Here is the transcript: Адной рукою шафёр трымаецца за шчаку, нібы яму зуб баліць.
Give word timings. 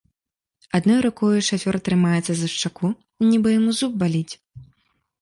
Адной 0.79 0.99
рукою 1.07 1.35
шафёр 1.49 1.79
трымаецца 1.89 2.31
за 2.41 2.51
шчаку, 2.57 2.87
нібы 3.31 3.57
яму 3.59 3.71
зуб 3.83 3.91
баліць. 4.05 4.31